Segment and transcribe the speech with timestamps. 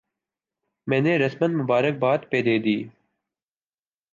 [0.87, 2.77] میں نے رسما مبارکباد پہ دے دی۔